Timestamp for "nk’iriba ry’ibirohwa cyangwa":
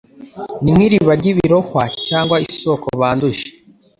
0.75-2.35